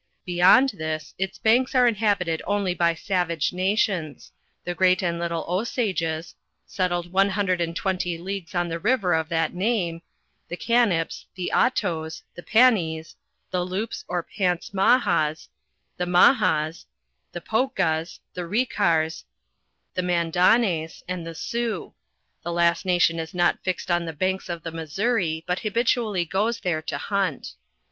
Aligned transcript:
be 0.25 0.33
yond 0.39 0.69
this 0.77 1.13
its 1.19 1.37
banks 1.37 1.75
are 1.75 1.85
inhabited 1.85 2.41
only 2.47 2.73
by 2.73 2.95
savage 2.95 3.53
nations 3.53 4.31
the 4.63 4.73
Great 4.73 5.03
and 5.03 5.19
little 5.19 5.45
Usages, 5.47 6.33
settled 6.65 7.11
one 7.13 7.29
hundred 7.29 7.61
and 7.61 7.75
twenty 7.75 8.17
league* 8.17 8.47
on 8.55 8.67
the 8.67 8.79
xiver 8.81 9.13
of 9.13 9.29
that 9.29 9.53
iiwuej 9.53 10.01
luu 10.49 10.59
Camp*, 10.59 11.11
the 11.35 11.51
Otto*, 11.53 12.01
tb* 12.01 12.01
I 12.01 12.01
LEWIS 12.09 12.23
AND 12.33 12.33
CLARKE. 12.33 12.33
1 12.33 12.45
7 12.45 12.45
Panis, 12.75 13.15
the 13.51 13.63
loups 13.63 14.05
or 14.07 14.23
Pants 14.23 14.69
Mahas, 14.73 15.49
the 15.97 16.05
Mahas, 16.07 16.85
the 17.33 17.41
Poukas, 17.41 18.19
the 18.33 18.41
Hicars, 18.45 19.25
the 19.93 20.01
Mandanes, 20.01 21.03
and 21.07 21.27
the 21.27 21.35
Sioux; 21.35 21.93
the 22.43 22.51
last 22.51 22.87
nation 22.87 23.19
is 23.19 23.35
not 23.35 23.59
fixed 23.63 23.91
on 23.91 24.05
the 24.05 24.13
banks 24.13 24.49
of 24.49 24.63
the 24.63 24.71
Missouri, 24.71 25.43
but 25.45 25.59
habitually 25.59 26.25
goes 26.25 26.61
there 26.61 26.81
to 26.81 26.97
hunt. 26.97 27.53